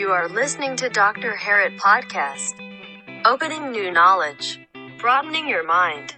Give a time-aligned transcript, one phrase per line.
[0.00, 1.32] You are listening to Dr.
[1.44, 2.54] Harit Podcast.
[3.32, 4.44] Opening new knowledge,
[5.02, 6.08] broadening your mind.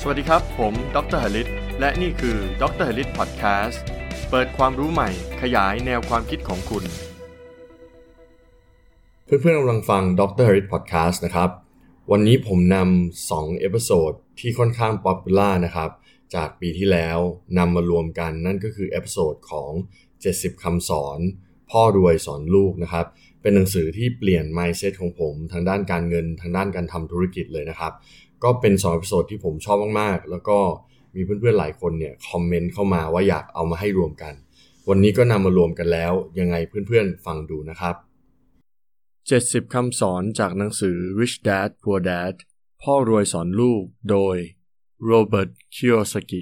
[0.00, 1.22] สวัสดีครับ ผม Dr.
[1.22, 1.48] Harit
[1.80, 2.88] และนี่คือ Dr.
[2.94, 3.82] Harit พอดแคสต์
[4.30, 5.10] เปิดความรู้ใหม่
[5.42, 6.84] ขยายแนวความคิดของคุณ
[9.24, 10.48] เพื่อนๆกำลังฟัง Dr.
[10.50, 11.50] Harit พอดแคสต์นะครับ
[12.10, 15.90] วันนี้ผมนำ2 episode ที่ค่อนข้าง popular นะครับ
[16.34, 17.18] จากปีที่แล้ว
[17.58, 19.72] นำมารวมกันนั่นก็คือ episode ของ
[20.16, 21.20] 70คำสอน
[21.70, 23.06] พ่อรวยสอนลูกนะครับ
[23.42, 27.92] เป็นหนังสือที่เปลี่ยน mindset ของผม ทางด้านการเงินทางด้านการทำธุรกิจเลยนะครับ
[28.44, 30.58] ก็เป็น2 episode ที่ผมชอบมากๆ แล้วก็
[31.14, 34.34] มีเพื่อนๆหลายคนเนี่ยคอมเมนต์เข้ามาว่าอยากเอามาให้รวมกัน
[34.88, 37.94] วันนี้ก็นำมารวมกันแล้ว ยังไงเพื่อนๆฟังดูนะครับ
[39.66, 42.34] 70 คำสอนจากหนังสือ Rich Dad Poor Dad
[42.82, 44.36] พ่อรวยสอนลูกโดย
[45.06, 46.40] Robert Kiyosaki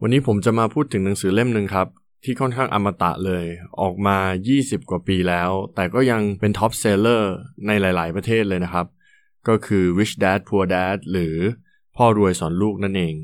[0.00, 1.88] วันนี้ผมจะมาพูดถึงหนังสือเล่มหนึ่งครับ
[2.24, 3.44] ที่ค่อนข้างอมตะเลย
[3.80, 4.18] ออกมา
[4.54, 7.34] 20 กว่าปีแล้ว แต่ก็ยังเป็น top seller
[7.66, 8.86] ในหลาย ๆ ประเทศเลยนะครับ
[9.48, 11.36] ก็คือ Rich Dad Poor Dad หรือ
[11.96, 13.14] พ่อรวยสอนลูกนั่นเอง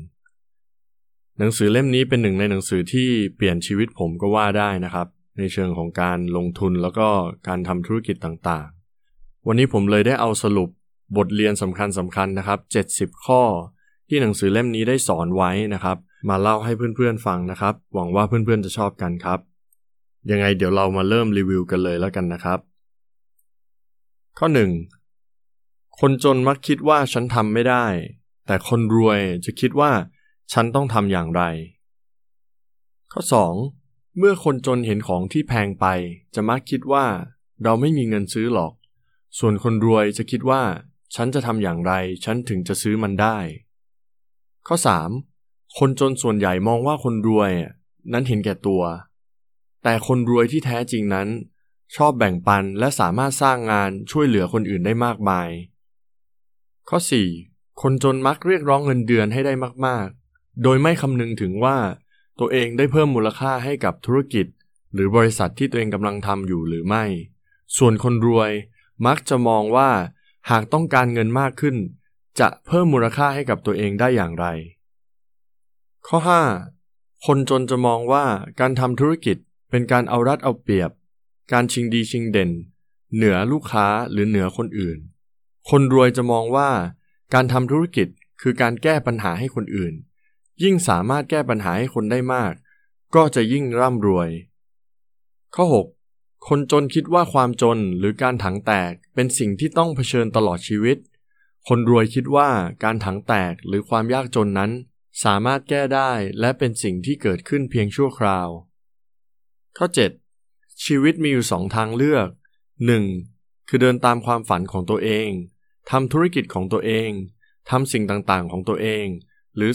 [1.39, 7.07] หนังสือเล่มนี้เป็นหนึ่งในหนังสือที่เปลี่ยนชีวิตผมก็ว่าได้นะครับ ในเชิงของการลงทุนแล้วก็
[7.47, 10.69] การทำธุรกิจต่างๆ วันนี้ผมเลยได้เอาสรุป
[11.17, 12.59] บทเรียนสำคัญสำคัญนะครับ
[13.11, 13.43] 70 ข้อ
[14.09, 15.97] ที่หนังสือเล่มนี้ได้สอนไว้นะครับ
[16.29, 19.39] มาเล่าให้เพื่อนๆฟังนะครับ หวังว่าเพื่อนๆจะชอบกันครับ
[20.31, 22.59] ยังไงเดี๋ยวเรามาเริ่มรีวิวกันเลยแล้วกันนะครับ
[24.37, 24.47] ข้อ
[25.23, 25.99] 1.
[25.99, 27.85] คนจนมักคิดว่าฉันทำไม่ได้
[28.45, 29.91] แต่คนรวยจะคิดว่า
[30.53, 31.43] ฉันต้องทำอย่างไร
[33.11, 33.21] ข้อ
[33.67, 34.17] 2.
[34.17, 35.85] เมื่อคนจนเห็นของที่แพงไป
[36.35, 37.05] จะมักคิดว่า
[37.63, 38.73] เราไม่มีเงินซื้อหรอก
[39.39, 40.61] ส่วนคนรวยจะคิดว่า
[41.15, 41.93] ฉันจะทำอย่างไร
[42.25, 43.37] ฉันถึงจะซื้อมันได้
[44.67, 45.30] ข้อ 3.
[45.77, 47.51] คนจนส่วนใหญ่มองว่าคนรวย
[48.11, 48.83] นั้นเห็นแก่ตัว
[49.83, 51.27] แต่คนรวยที่แท้จริงนั้น
[51.95, 55.49] ชอบแบ่งปันและสามารถสร้างงานช่วยเหลือคนอื่นได้มากมาย
[56.89, 56.97] ข้อ
[57.39, 57.81] 4.
[57.81, 59.53] คนจนมักเรียกร้องเงินเดือนให้ได้
[59.85, 61.77] มากๆ โดยไม่คำนึงถึงว่า
[62.39, 64.45] ตัวเองได้เพิ่มมูลค่าให้กับธุรกิจ
[64.93, 67.03] หรือบริษัทที่ตัวเองกำลังทำอยู่หรือไม่
[67.77, 68.51] ส่วนคนรวย
[69.07, 69.89] มักจะมองว่า
[70.49, 71.75] หากต้องการเงินมากขึ้น
[72.39, 74.45] จะเพิ่มมูลค่าให้กับตัวเองได้อย่างไร
[76.07, 76.19] ข้อ
[76.69, 77.25] 5.
[77.25, 78.25] คนจนจะมองว่า
[78.59, 79.37] การทำธุรกิจ
[79.69, 80.91] เป็นการเอารัดเอาเปรียบ
[81.51, 82.51] การชิงดีชิงเด่น
[83.15, 84.97] เหนือลูกค้าหรือเหนือคนอื่น
[85.69, 86.69] คนรวยจะมองว่า
[87.33, 88.07] การทำธุรกิจ
[88.41, 89.93] คือการแก้ปัญหาให้คนอื่น
[90.63, 92.53] ยิ่งสามารถแก้ปัญหาให้คนได้มาก
[93.15, 94.29] ก็จะยิ่งร่ำรวย
[95.55, 95.65] ข้อ
[96.05, 96.47] 6.
[96.47, 100.97] คนจนคิดว่าความจนหรือการถังแตกเป็นสิ่งที่ต้องเผชิญตลอดชีวิต
[101.67, 102.49] คนรวยคิดว่า
[102.83, 104.71] การถังแตกหรือความยากจนนั้น
[105.23, 108.49] สามารถแก้ได้และเป็นสิ่งที่เกิดขึ้นเพียงชั่วคราว
[109.77, 109.87] ข้อ
[110.35, 110.85] 7.
[110.85, 112.27] ชีวิตมีอยู่สองทางเลือก
[113.17, 113.67] 1.
[113.67, 115.29] คือเดินตามความฝันของตัวเอง
[115.91, 117.09] ทำธุรกิจของตัวเอง
[117.69, 119.05] ทำสิ่งต่างๆของตัวเอง
[119.55, 119.71] หรือ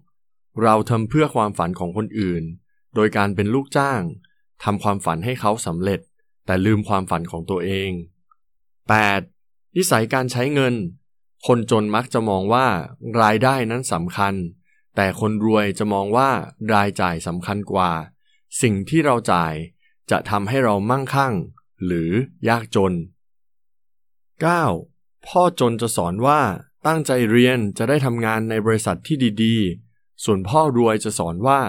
[0.00, 0.62] 2.
[0.62, 2.44] เราทำเพื่อความฝันของคนอื่น
[2.94, 4.02] โดยการเป็นลูกจ้าง
[4.64, 6.00] ทำความฝันให้เขาสำเร็จ
[6.46, 7.90] แต่ลืมความฝันของตัวเอง
[8.98, 9.76] 8.
[9.76, 10.74] นิสัยการใช้เงิน
[11.46, 12.66] คนจนมักจะมองว่า
[13.20, 14.34] รายได้นั้นสำคัญ
[14.96, 16.30] แต่คนรวยจะมองว่า
[16.72, 17.90] รายจ่ายสำคัญกว่า
[18.62, 19.54] สิ่งที่เราจ่าย
[20.10, 21.34] จะทำให้เรามั่งคั่ง
[21.84, 22.10] หรือ
[22.48, 22.92] ยากจน
[24.50, 25.26] 9.
[25.26, 26.40] พ่อจนจะสอนว่า
[26.86, 31.60] ตั้งใจเรียนจะได้ทำงานในบริษัทที่ดีๆ ส่วนพ่อรวยจะสอนว่า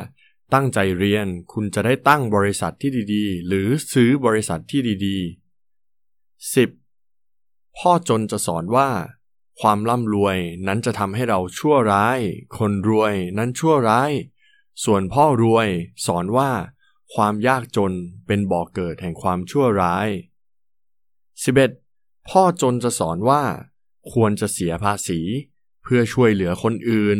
[0.53, 7.77] ตั้งใจเรียนคุณจะได้ตั้งบริษัทที่ดีๆ หรือซื้อบริษัทที่ดีๆ 10.
[7.77, 8.89] พ่อจนจะสอนว่า
[9.59, 12.19] ความร่ำรวยนั้นจะทำให้เราชั่วร้าย
[12.57, 14.11] คนรวยนั้นชั่วร้าย
[14.83, 15.67] ส่วนพ่อรวย
[16.05, 16.51] สอนว่า
[17.13, 17.91] ความยากจน
[18.27, 20.07] เป็นบ่อกเกิดแห่งความชั่วร้าย
[21.57, 22.29] 11.
[22.29, 23.43] พ่อจนจะสอนว่า
[24.13, 25.19] ควรจะเสียภาษี
[25.83, 27.17] เพื่อช่วยเหลือคนอื่น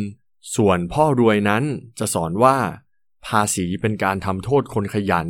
[0.56, 1.64] ส่วนพ่อรวยนั้น
[1.98, 2.56] จะสอนว่า
[3.26, 5.28] ภาษีเป็นการทำโทษคนขยัน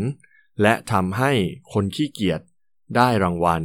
[0.62, 1.32] และทำให้
[1.72, 2.40] คนขี้เกียจ
[2.96, 3.62] ได้รางวัล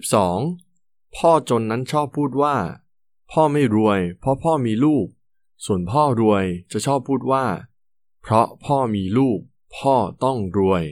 [0.00, 0.69] 12.
[1.16, 2.56] พ่อจนนั้นชอบพูดว่า
[3.32, 5.06] พ่อไม่รวย เพราะพ่อมีลูก
[5.64, 7.44] ส่วนพ่อรวยจะชอบพูดว่า
[8.22, 9.40] เพราะพ่อมีลูก
[9.76, 10.84] พ่อต้องรวย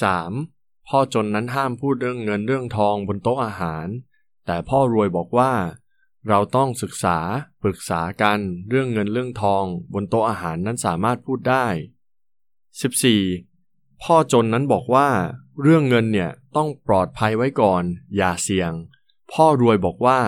[0.00, 0.88] 13.
[0.88, 3.86] พ่อจนนั้นห้ามพูดเรื่องเงินเรื่องทองบนโต๊ะอาหาร
[4.46, 5.52] แต่พ่อรวยบอกว่า
[6.28, 7.18] เราต้องศึกษา
[7.62, 8.38] ปรึกษากัน
[8.68, 9.64] เรื่องเงินเรื่องทอง
[9.94, 11.66] บนโต๊ะอาหารนั้นสามารถพูดได้
[12.64, 13.47] 14.
[14.02, 15.08] พ่อจนนั้นบอกว่า
[15.62, 17.82] เรื่องเงินเนี่ยต้องปลอดภัยไว้ก่อน
[18.16, 18.72] อย่าเสี่ยง
[19.32, 20.20] พ่อรวยบอกว่า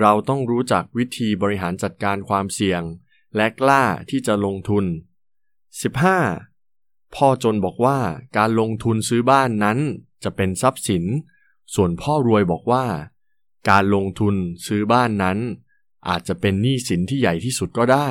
[0.00, 2.82] เราต้องรู้จักวิธีบริหารจัดการความเสี่ยง
[3.36, 4.84] และกล้าที่จะลงทุน
[6.40, 7.14] 15.
[7.14, 7.98] พ่อจนบอกว่า
[8.36, 9.78] การลงทุนซื้อบ้านนั้น
[10.24, 11.04] จะเป็นทรัพย์สิน
[11.74, 12.84] ส่วนพ่อรวยบอกว่า
[13.70, 14.34] การลงทุน
[14.66, 15.38] ซื้อบ้านนั้น
[16.08, 18.08] อาจจะเป็นหนี้สินที่ใหญ่ที่สุดก็ได้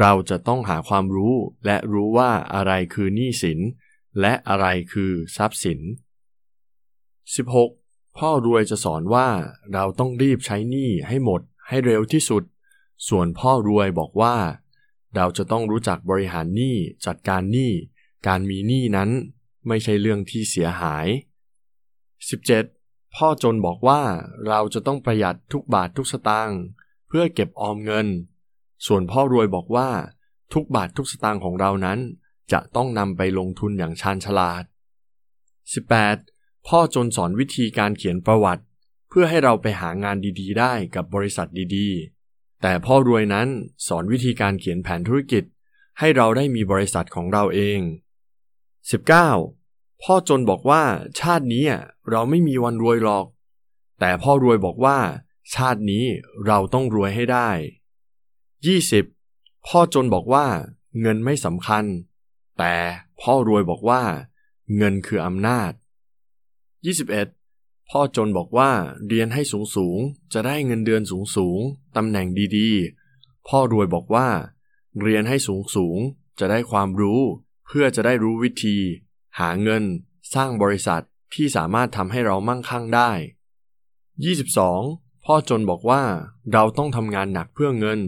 [0.00, 1.34] เราจะต้องหาความรู้
[1.64, 3.58] และรู้ว่าอะไรคือหนี้สิน
[4.20, 5.80] และอะไรคือทรัพย์สิน
[7.38, 8.18] 16.
[8.18, 9.28] พ่อรวยจะสอนว่า
[9.72, 12.44] เราต้องรีบใช้หนี้ให้หมดให้เร็วที่สุด
[13.08, 14.36] ส่วนพ่อรวยบอกว่า
[15.14, 16.76] เราจะต้องรู้จักบริหารหนี้
[17.06, 17.72] จัดการหนี้
[18.26, 19.10] การมีหนี้นั้น
[19.68, 21.06] ไม่ใช่เรื่องที่เสียหาย
[22.30, 23.14] 17.
[23.16, 24.00] พ่อจนบอกว่า
[24.48, 26.60] เราจะต้องประหยัดทุกบาททุกสตางค์
[27.08, 28.06] เพื่อเก็บออมเงิน
[28.86, 29.88] ส่วนพ่อรวยบอกว่า
[30.52, 31.98] ทุกบาททุกสตางค์ของเรานั้น
[32.52, 34.64] จะต้องนำไปลงทุนอย่างชาญฉลาด
[35.84, 36.66] 18.
[36.66, 38.64] พ่อจนสอนวิธีการเขียนประวัติ
[39.08, 43.48] เพื่อให้เราไปหางานดีๆ ได้กับบริษัทดีๆ แต่พ่อรวยนั้น
[43.86, 45.44] สอนวิธีการเขียนแผนธุรกิจ
[45.98, 47.80] ให้เราได้มีบริษัทของเราเอง
[49.10, 50.02] 19.
[50.02, 50.82] พ่อจนบอกว่า
[51.20, 51.64] ชาตินี้
[52.10, 53.26] เราไม่มีวันรวยหรอก
[54.00, 54.98] แต่พ่อรวยบอกว่า
[55.54, 56.04] ชาตินี้
[56.46, 57.50] เราต้องรวยให้ได้
[58.78, 59.66] 20.
[59.66, 60.46] พ่อจนบอกว่า
[61.00, 61.84] เงินไม่สำคัญ
[62.58, 62.74] แต่
[63.20, 64.02] พ่อรวยบอกว่า
[64.76, 65.72] เงินคืออำนาจ
[66.66, 67.90] 21.
[67.90, 68.70] พ่อจนบอกว่า
[69.08, 69.98] เรียนให้สูงสูง
[70.32, 71.60] จะได้เงินเดือนสูงสูง
[71.96, 72.26] ตำแหน่ง
[72.56, 74.28] ดีๆ พ่อรวยบอกว่า
[75.00, 75.98] เรียนให้สูงสูง
[76.38, 77.20] จะได้ความรู้
[77.66, 78.76] เพื่อจะได้รู้วิธี
[79.38, 79.82] หาเงิน
[80.34, 81.02] สร้างบริษัท
[81.34, 83.10] ที่สามารถทำให้เรามั่งคั่งได้
[84.38, 85.24] 22.
[85.24, 86.02] พ่อจนบอกว่า
[86.52, 88.00] เราต้องทำงานหนักเพื่อเงิน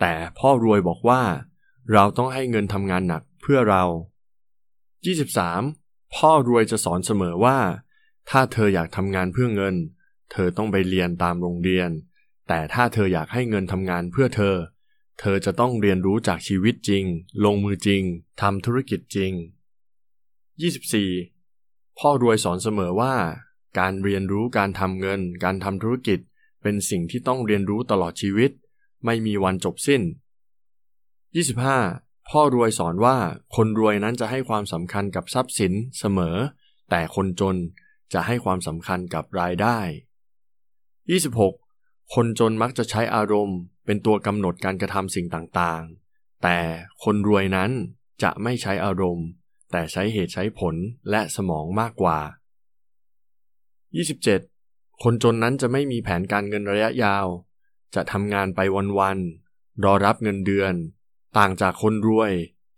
[0.00, 1.22] แต่พ่อรวยบอกว่า
[1.92, 3.84] เราต้องให้เงินทำงานหนัก เพื่อเรา
[5.38, 6.14] 23.
[6.14, 7.58] พ่อรวยจะสอนเสมอว่า
[8.30, 9.74] ถ้าเธออยากทำงานเพื่อเงิน
[10.32, 11.90] เธอต้องไปเรียนตามโรงเรียน
[12.48, 14.56] แต่ถ้าเธออยากให้เงินทำงานเพื่อเธอ
[15.20, 17.04] เธอจะต้องเรียนรู้จากชีวิตจริง
[17.44, 18.02] ลงมือจริง
[18.42, 19.32] ทำธุรกิจจริง
[21.04, 21.98] 24.
[21.98, 23.14] พ่อรวยสอนเสมอว่า
[23.78, 26.18] การเรียนรู้การทำเงิน การทำธุรกิจ
[26.62, 28.50] เป็นสิ่งที่ต้องเรียนรู้ตลอดชีวิต
[29.04, 30.02] ไม่มีวันจบสิ้น
[31.34, 32.13] 25.
[32.28, 33.16] พ่อรวยสอนว่า
[33.56, 36.36] คนรวยนั้นจะให้ความสำคัญกับทรัพย์สินเสมอ
[36.90, 37.56] แต่คนจน
[38.12, 39.78] จะให้ความสำคัญกับรายได้
[41.36, 42.14] 26.
[42.14, 46.58] คนจนมักจะใช้อารมณ์ เป็นตัวกำหนดการกระทำสิ่งต่างๆ แต่
[47.04, 47.70] คนรวยนั้น
[48.22, 49.26] จะไม่ใช้อารมณ์
[49.70, 50.74] แต่ใช้เหตุใช้ผล
[51.10, 52.18] และสมองมากกว่า
[54.20, 55.02] 27.
[55.02, 57.26] คนจนนั้นจะไม่มีแผนการเงินระยะยาว
[57.94, 58.60] จะทำงานไป
[58.98, 60.74] วันๆรอรับเงินเดือน
[61.38, 62.32] ต่างจากคนรวย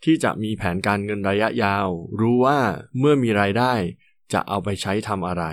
[0.05, 1.89] ที่จะมีแผนการเงินระยะยาว
[2.21, 2.59] รู้ว่า
[2.99, 3.73] เมื่อมีรายได้
[4.33, 5.45] จะเอาไปใช้ทำอะไร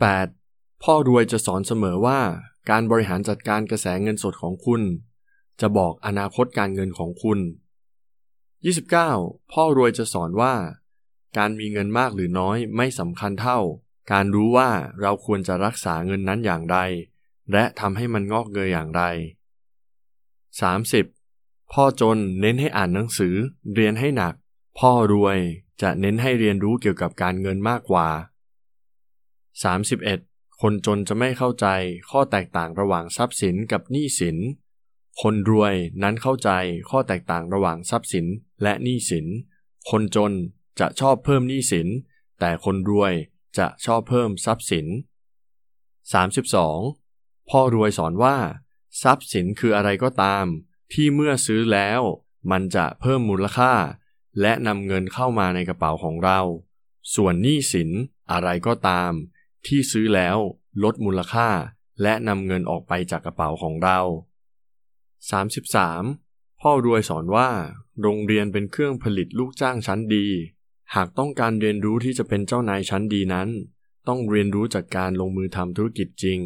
[0.00, 0.82] 28.
[0.82, 2.20] พ่อรวยจะสอนเสมอว่า
[2.70, 4.82] การบริหารจัดการกระแสเงินสดของคุณ
[5.60, 7.38] จะบอกอนาคตการเงินของคุณ
[8.64, 9.52] 29.
[9.52, 10.54] พ่อรวยจะสอนว่า
[11.38, 13.58] การมีเงินมากหรือน้อยไม่สำคัญเท่า
[14.12, 14.70] การรู้ว่า
[15.00, 16.78] เราควรจะรักษาเงินนั้นอย่างไร
[17.52, 19.02] และทำให้มันงอกเงยอย่างไร
[20.60, 21.15] 30.
[21.72, 23.34] พ่อจนเน้นให้อ่านหนังสือ
[23.74, 24.34] เรียนให้หนัก
[24.78, 25.38] พ่อรวย
[25.82, 28.08] จะเน้นให้เรียนรู้เกี่ยวกับการเงินมากกว่า
[29.74, 30.60] 31.
[30.60, 31.66] คนจนจะไม่เข้าใจ
[32.10, 34.36] ข้อแตกต่างระหว่างทรัพย์สินกับหนี้สิน
[35.22, 36.50] คนรวยนั้นเข้าใจ
[36.90, 38.26] ข้อแตกต่างระหว่างทรัพย์สิน
[38.62, 39.26] และหนี้สิน
[39.90, 40.32] คนจน
[40.80, 41.88] จะชอบเพิ่มหนี้สิน
[42.40, 43.12] แต่คนรวย
[43.58, 44.86] จะชอบเพิ่มทรัพย์สิน
[46.52, 47.50] 32.
[47.50, 48.36] พ่อรวยสอนว่า
[49.02, 50.46] ทรัพย์สินคืออะไรก็ตาม
[50.92, 52.00] ที่เมื่อซื้อแล้ว
[52.50, 53.72] มันจะเพิ่มมูลค่า
[54.40, 56.40] และนำเงินเข้ามาในกระเป๋าของเรา
[57.14, 57.90] ส่วนหนี้สิน
[58.32, 59.12] อะไรก็ตาม
[59.66, 60.36] ที่ซื้อแล้ว
[60.82, 61.48] ลดมูลค่า
[62.02, 64.00] และนำเงินออกไปจากกระเป๋าของเรา
[65.90, 66.60] 33.
[66.60, 67.50] พ่อรวยสอนว่า
[68.02, 70.26] โรงเรียนเป็นเครื่องผลิตลูกจ้างชั้นดี
[70.94, 73.48] หากต้องการเรียนรู้ที่จะเป็นเจ้านายชั้นดีนั้น
[74.08, 76.40] ต้องเรียนรู้จากการลงมือทำธุรกิจจริง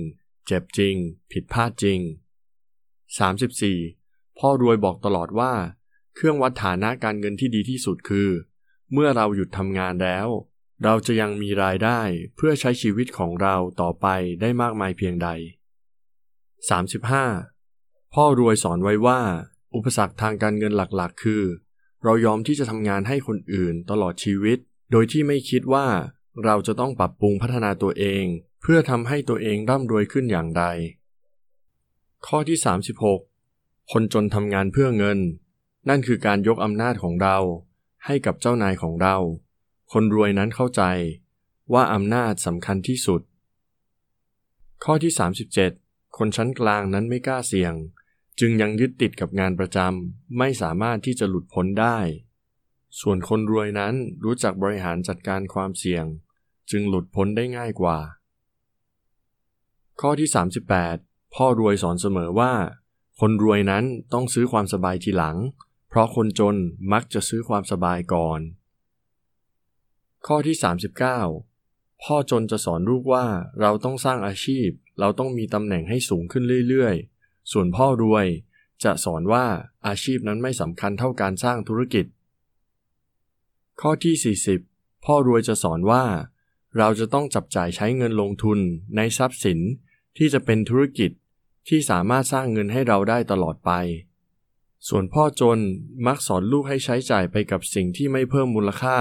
[0.46, 0.94] เจ็บจริง
[1.32, 2.00] ผิดพลาดจริง
[3.20, 3.99] 34.
[4.40, 5.52] พ่อรวยบอกตลอดว่า
[6.14, 8.28] เครื่องวัดฐานะการเงินที่ดีที่สุดคือ
[8.92, 10.28] เมื่อเราหยุดทำงานแล้ว
[10.84, 12.00] เราจะยังมีรายได้
[12.36, 14.06] เพื่อใช้ชีวิตของเราต่อไป
[14.40, 15.28] ได้มากมายเพียงใด
[17.10, 18.14] 35.
[18.14, 19.20] พ่อรวยสอนไว้ว่า
[19.74, 21.42] อุปสรรคทางการเงินหลักๆ คือ
[22.04, 24.58] เรายอมที่จะทำงานให้คนอื่นตลอดชีวิต
[24.90, 25.86] โดยที่ไม่คิดว่า
[26.44, 28.24] เราจะต้องปรับปรุงพัฒนาตัวเอง
[28.62, 30.62] เพื่อทำให้ตัวเองร่ำรวยขึ้นอย่างไร
[32.26, 32.58] ข้อที่
[32.98, 33.29] 36
[33.90, 35.18] คนจนทำงานเพื่อเงิน
[35.88, 37.36] นั่นคือการยกอำนาจของเรา
[38.06, 39.16] ให้กับเจ้านายของเรา
[39.92, 40.82] คนรวยนั้นเข้าใจ
[41.72, 43.22] ว่าอำนาจสำคัญที่สุด
[44.84, 45.12] ข้อที่
[45.64, 47.74] 37 คนชั้นกลางนั้นไม่กล้าเสี่ยง
[48.40, 51.98] จึงยังยึดติดกับงานประจำไม่สามารถที่จะหลุดพ้นได้
[53.00, 53.94] ส่วนคนรวยนั้น
[54.24, 56.04] รู้จักบริหารจัดการความเสี่ยง
[56.70, 57.98] จึงหลุดพ้นได้ง่ายกว่า
[60.00, 60.28] ข้อที่
[60.80, 62.52] 38 พ่อรวยสอนเสมอว่า
[63.24, 65.36] คนรวยนั้นต้องซื้อความสบายทีหลัง
[65.88, 66.56] เพราะคนจน
[66.92, 68.40] มักจะซื้อความสบายก่อน
[70.26, 70.56] ข้อที่
[71.30, 73.26] 39 พ่อจนจะสอนลูกว่า
[73.60, 74.68] เราต้องสร้างอาชีพ
[75.00, 78.26] เราต้องมีตำแหน่งให้สูงขึ้นเรื่อยๆ ส่วนพ่อรวย
[78.84, 79.44] จะสอนว่า
[79.86, 82.06] อาชีพนั้นไม่สำคัญเท่าการสร้างธุรกิจ
[83.80, 84.36] ข้อที่
[84.66, 86.04] 40 พ่อรวยจะสอนว่า
[86.78, 88.58] เราจะต้องจับจ่ายใช้เงินลงทุน
[88.96, 89.58] ในทรัพย์สิน
[90.16, 91.10] ที่จะเป็นธุรกิจ
[91.70, 93.70] ที่สามารถสร้างเงินให้เราได้ตลอดไป
[94.88, 95.58] ส่วนพ่อจน
[96.06, 98.98] มักสอนลูกให้ใช้จ่ายไปกับสิ่งที่ไม่เพิ่มมูลค่า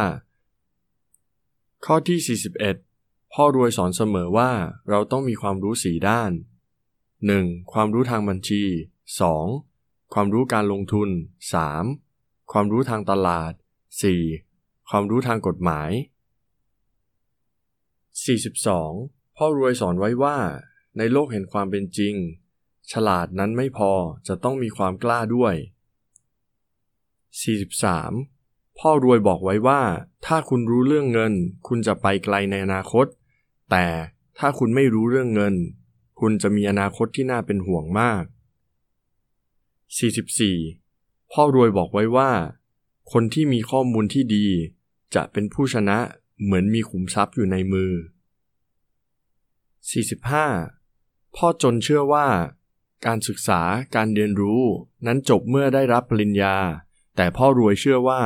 [1.86, 2.40] ข้อที่
[2.86, 4.52] 41 พ่อรวยสอนเสมอว่า
[4.90, 6.32] เราต้องมีความรู้สีด้าน
[7.02, 7.74] 1.
[7.74, 8.64] ความรู้ทางบัญชี
[9.38, 10.14] 2.
[10.14, 11.10] ความรู้การลงทุน
[11.80, 12.52] 3.
[12.52, 13.54] ความรู้ทางตลาด
[14.22, 14.90] 4.
[14.90, 15.90] ความรู้ทางกฎหมาย
[17.64, 19.38] 42.
[19.38, 20.38] พ่อรวยสอนไว้ว่า
[20.98, 22.16] ในโลกแห่งความเป็นจริง
[22.92, 23.92] ฉลาดนั้นไม่พอ
[24.28, 25.56] จะต้องมีความกล้าด้วย
[27.58, 28.80] 43.
[28.80, 29.82] พ่อรวยบอกไว้ว่า
[30.26, 31.34] ถ้าคุณรู้เรื่องเงิน
[31.68, 33.06] คุณจะไปไกลในอนาคต
[33.72, 33.86] แต่
[34.40, 35.56] ถ้าคุณไม่รู้เรื่องเงิน
[36.20, 38.24] คุณจะมีอนาคตที่น่าเป็นห่วงมาก
[40.58, 41.32] 44.
[41.32, 42.32] พ่อรวยบอกไว้ว่า
[43.12, 44.46] คนที่มีข้อมูลที่ดี
[45.16, 45.98] จะเป็นผู้ชนะ
[46.44, 47.92] เหมือนมีขุมทรัพย์อยู่ในมือ
[50.00, 51.36] 45.
[51.36, 52.28] พ่อจนเชื่อว่า
[53.06, 53.62] การศึกษา
[53.96, 54.64] การเรียนรู้
[55.06, 56.56] นั้นจบเมื่อได้รับปริญญา
[57.16, 58.22] แต่พ่อรวยเชื่อว่า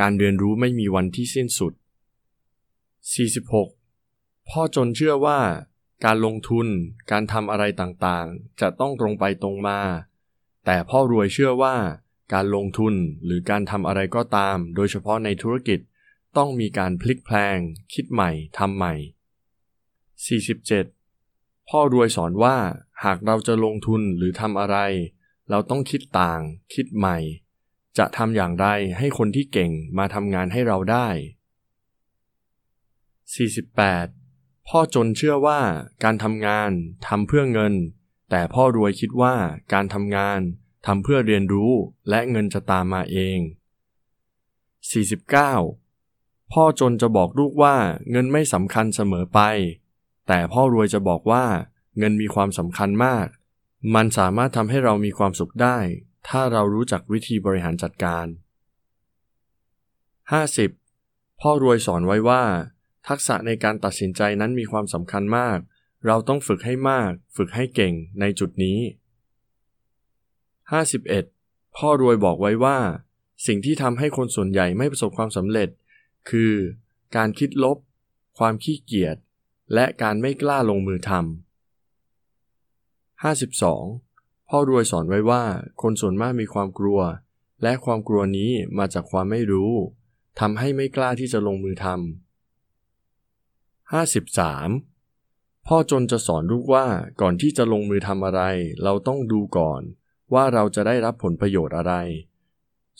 [0.00, 1.72] การเรียนรู้ไม่มีวันที่สิ้นสุด
[3.70, 4.48] 46.
[4.48, 5.40] พ่อจนเชื่อว่า
[6.04, 6.66] การลงทุน
[7.10, 9.80] การทำอะไรต่างๆ จะต้องตรงไปตรงมา
[10.66, 11.76] แต่พ่อรวยเชื่อว่า
[12.32, 12.94] การลงทุน
[13.24, 15.80] หรือการทำอะไรก็ตาม โดยเฉพาะในธุรกิจ
[16.36, 17.58] ต้องมีการพลิกแพลง
[17.94, 18.94] คิดใหม่ทำใหม่
[20.34, 20.93] 47.
[21.68, 22.56] พ่อรวยสอนว่า
[23.04, 24.76] หากเราจะลงทุนหรือทำอะไร
[25.50, 26.40] เราต้องคิดต่าง
[26.74, 27.18] คิดใหม่
[27.98, 28.66] จะทำอย่างไร
[28.98, 31.08] ให้คนที่เก่งมาทำงานให้เราได้
[33.88, 34.68] 48.
[34.68, 35.60] พ่อจนเชื่อว่า
[36.04, 36.70] การทำงาน
[37.06, 37.74] ทำเพื่อเงิน
[38.30, 39.34] แต่พ่อรวยคิดว่า
[39.72, 40.40] การทำงาน
[40.86, 41.72] ทำเพื่อเรียนรู้
[42.08, 43.38] และเงินจะตามมาเอง
[45.16, 46.52] 49.
[46.52, 47.76] พ่อจนจะบอกลูกว่า
[48.10, 49.40] เงินไม่สำคัญเสมอไป
[50.28, 51.44] แต่พ่อรวยจะบอกว่า
[51.98, 53.26] เงินมีความสำคัญมาก
[53.94, 55.78] มันสามารถทำให้เรามีความสุขได้
[56.28, 58.26] ถ้าเรารู้จักวิธีบริหารจัดการ
[60.62, 61.40] 50.
[61.40, 62.42] พ่อรวยสอนไว้ว่า
[63.08, 65.58] ทักษะในการตัดสินใจนั้นมีความสำคัญมาก
[66.06, 68.78] เราต้องฝึกให้มาก ฝึกให้เก่งในจุดนี้
[70.92, 71.76] 51.
[71.76, 72.78] พ่อรวยบอกไว้ว่า
[73.46, 75.68] สิ่งที่ทำให้คนส่วนใหญ่ไม่ประสบความสำเร็จ
[76.30, 76.52] คือ
[77.16, 77.76] การคิดลบ
[78.38, 79.16] ความขี้เกียจ
[79.72, 81.24] และการไม่กล้าลงมือทำ
[83.34, 84.48] 52.
[84.48, 85.44] พ่อรวยสอนไว้ว่า
[85.82, 87.00] คนส่วนมากมีความกลัว
[87.62, 89.72] และความกลัวนี้มาจากความไม่รู้
[90.40, 91.94] ทำให้ไม่กล้าที่จะลงมือทำ
[94.74, 95.66] 53.
[95.66, 96.86] พ่อจนจะสอนลูกว่า
[97.20, 98.42] ก่อนที่จะลงมือทำอะไร
[98.82, 99.82] เราต้องดูก่อน
[100.34, 101.94] ว่าเราจะได้รับผลประโยชน์อะไร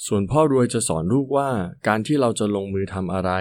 [0.06, 1.50] ส่วนพ่อรวยจะสอนลูกว่า
[1.87, 3.33] การที่เราจะลงมือทำอะไร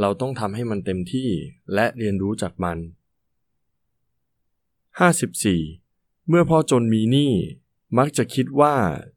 [0.00, 1.30] เราต้องทำให้มันเต็มที่
[1.74, 2.78] และเรียนรู้จากมัน
[5.32, 6.28] 54.
[6.28, 7.32] เมื่อพ่อจนมีหนี้
[7.98, 8.74] มักจะคิดว่า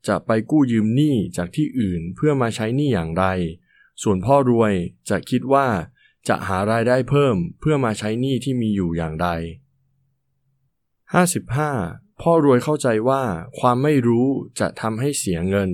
[0.07, 3.25] จะไปกู้ยืมหนี้จากที่อื่นเพื่อมาใช้หนี้อย่างไร
[4.03, 4.73] ส่วนพ่อรวย
[5.09, 5.67] จะคิดว่า
[6.27, 9.27] จะหารายได้เพิ่มเพื่อมาใช้หนี้ที่มีอยู่อย่างใด
[10.95, 12.21] 55.
[12.21, 13.23] พ่อรวยเข้าใจว่า
[13.59, 14.27] ความไม่รู้
[14.59, 15.69] จะทำให้เสียเงิน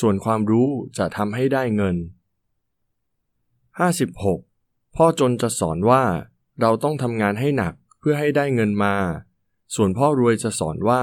[0.00, 1.96] ส่วนความรู้จะทำให้ได้เงิน
[3.78, 4.96] 56.
[4.96, 6.04] พ่อจนจะสอนว่า
[6.60, 8.94] เราต้องทำงานให้หนักเพื่อให้ได้เงินมา
[9.74, 11.02] ส่วนพ่อรวยจะสอนว่า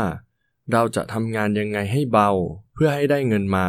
[0.71, 2.29] เราจะทำงานยังไงให้เบา
[2.73, 3.67] เพื่อให้ได้เงินมา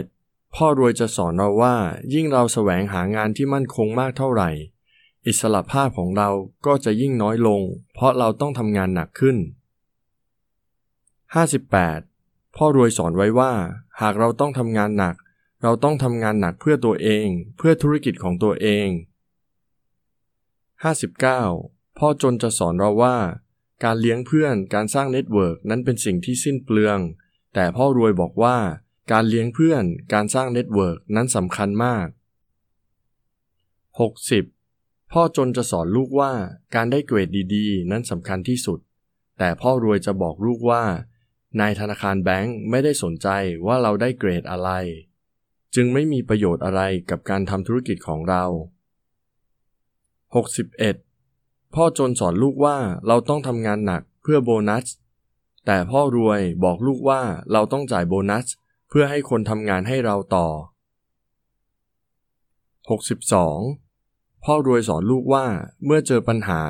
[0.00, 0.54] 57.
[0.54, 1.76] พ่อรวยจะสอนเราว่า
[2.14, 4.50] ยิ่งเราแสวงหางานที่มั่นคงมากเท่าไหร่
[5.26, 6.30] อิสระภาพของเรา
[6.66, 7.60] ก็จะยิ่งน้อยลง
[7.94, 9.36] เพราะเราต้องทำงานหนักขึ้น
[11.76, 12.56] 58.
[12.56, 13.52] พ่อรวยสอนไว้ว่า
[14.00, 15.14] หากเราต้องทำงานหนัก
[15.66, 18.88] เราต้องทำงานหนักเพื่อตัวเอง เพื่อธุรกิจของตัวเอง
[21.22, 21.98] 59.
[21.98, 23.16] พ่อจนจะสอนเราว่า
[23.84, 26.98] การเลี้ยงเพื่อนการสร้าง network นั้นเป็นสิ่งที่สิ้นเปลือง
[27.54, 28.56] แต่พ่อรวยบอกว่า
[29.12, 32.06] การเลี้ยงเพื่อนการสร้าง network นั้นสำคัญมาก
[34.40, 35.12] 60.
[35.12, 36.32] พ่อจนจะสอนลูกว่า
[36.74, 38.78] การได้เกรดดีๆ นั้นสำคัญที่สุด
[39.38, 40.84] แต่พ่อรวยจะบอกลูกว่า
[41.60, 43.28] นายธนาคารแบงก์ไม่ได้สนใจ
[43.66, 44.70] ว่าเราได้เกรดอะไร
[45.74, 48.44] จึงไม่มีประโยชน์อะไรกับการทำธุรกิจของเรา
[50.90, 51.74] 61.
[51.74, 52.76] พ่อจนสอนลูกว่า
[53.06, 54.86] เราต้องทำงานหนักเพื่อโบนัส
[55.66, 58.46] แต่พ่อรวยบอกลูกว่าเราต้องจ่ายโบนัส
[58.88, 60.48] เพื่อให้คนทำงานให้เราต่อ
[63.66, 64.44] 62.
[64.44, 65.46] พ่อรวยสอนลูกว่า
[65.84, 66.60] เมื่อเจอปัญหา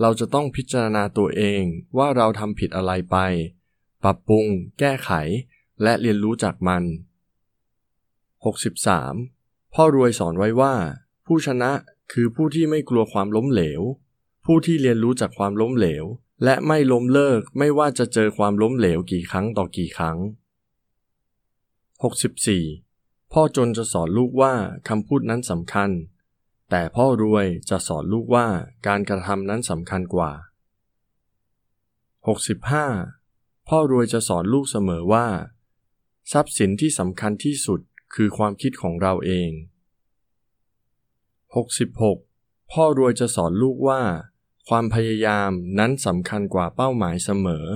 [0.00, 1.62] เราจะต้องพิจารณาตัวเอง
[1.98, 3.16] ว่าเราทำผิดอะไรไป
[4.04, 4.46] ปรับปรุง
[4.78, 5.10] แก้ไข
[5.82, 6.82] และเรียนรู้จากมัน
[8.44, 9.74] 63.
[9.74, 10.74] พ่อรวยสอนไว้ว่า
[11.26, 11.72] ผู้ชนะ
[12.12, 13.82] คือผู้ที่ไม่กลัวความล้มเหลว
[14.44, 16.04] ผู้ที่เรียนรู้จากความล้มเหลว
[16.44, 20.18] และไม่ล้มเลิกไม่ว่าจะเจอความล้มเหลวกี่ครั้งต่อกี่ครั้ง
[22.54, 23.32] 64.
[23.32, 24.54] พ่อจนจะสอนลูกว่า
[24.88, 25.90] คำพูดนั้นสำคัญ
[26.70, 28.46] แต่พ่อรวยจะสอนลูกว่า
[28.86, 30.32] การกระทำนั้นสำคัญกว่า
[32.84, 33.68] 65.
[33.68, 35.26] พ่อรวยจะสอนลูกเสมอว่า
[36.32, 37.80] ทรัพย์สินที่สำคัญที่สุด
[38.14, 39.50] คือความคิดของเราเอง
[41.72, 42.72] 66.
[42.72, 44.00] พ่อรวยจะสอนลูกว่า
[44.68, 47.66] ความพยายามนั้นสำคัญกว่าเป้าหมายเสมอ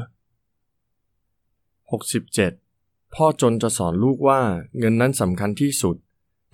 [2.32, 3.14] 67.
[3.14, 4.40] พ่อจนจะสอนลูกว่า
[4.78, 5.96] เงินนั้นสำคัญที่สุด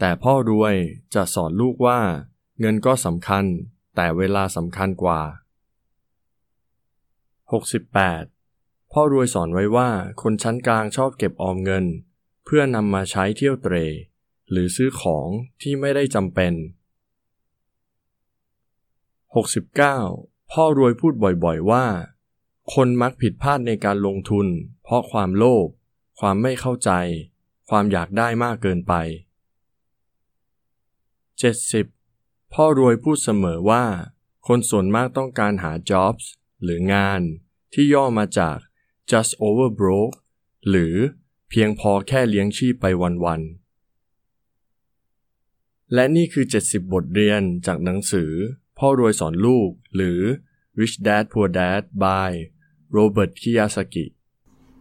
[0.00, 0.74] แต่พ่อรวย
[1.14, 2.00] จะสอนลูกว่า
[2.60, 3.44] เงินก็สำคัญ
[3.96, 5.20] แต่เวลาสำคัญกว่า
[8.12, 8.92] 68.
[8.92, 9.88] พ่อรวยสอนไว้ว่า
[10.22, 11.84] คนชั้นกลางชอบเก็บออมเงิน
[12.44, 13.74] เพื่อนำมาใช้เที่ยวเตร
[14.50, 15.28] หรือซื้อของ
[15.60, 16.52] ที่ไม่ได้จำเป็น
[19.32, 20.50] 69.
[20.50, 21.86] พ่อรวยพูดบ่อยๆว่า
[22.74, 24.46] คนมักผิดพลาดในการลงทุน
[24.82, 25.68] เพราะความโลภ
[26.20, 26.90] ความไม่เข้าใจ
[27.68, 28.94] ความอยากได้มากเกินไป
[31.94, 32.52] 70.
[32.52, 33.84] พ่อรวยพูดเสมอว่า
[34.46, 36.24] คนส่วนมากต้องการหา jobs
[36.62, 37.20] หรืองาน
[37.72, 38.58] ที่ย่อมาจาก
[39.10, 40.16] just over broke
[40.68, 40.94] หรือ
[41.54, 42.86] เพียงพอแค่เลี้ยงชีพไป
[43.24, 48.30] วันๆ และนี่คือ 70 บทเรียนจากหนังสือ
[48.78, 50.20] พ่อรวยสอนลูก หรือ
[50.80, 52.30] Rich Dad Poor Dad by
[52.96, 54.06] Robert Kiyosaki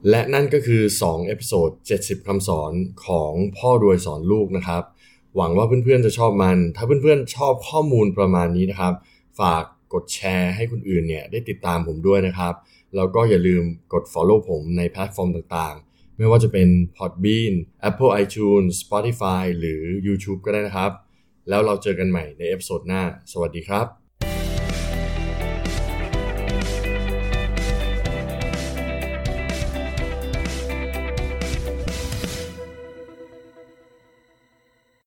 [0.09, 1.69] และนั่นก็คือ 2 episode
[2.01, 2.71] 70 คำสอน
[3.05, 4.83] ของพ่อรวยสอนลูกนะครับ
[5.35, 8.93] หวังว่าเพื่อนๆจะชอบมัน ถ้าเพื่อนๆชอบข้อมูลประมาณนี้นะครับ
[9.39, 12.53] ฝากกดแชร์ให้คนอื่นเนี่ยได้ติดตามผมด้วยนะครับ
[12.95, 15.90] แล้วก็อย่าลืมกด follow ผมในแพลตฟอร์มต่างๆ
[16.21, 17.53] ไม่ว่าจะเป็น Podbean
[17.89, 20.91] Apple iTunes Spotify หรือ YouTube ก็ได้นะครับ
[21.49, 24.00] แล้วเราเจอกันใหม่ในเอพิโซดหน้า สวัสดีครับ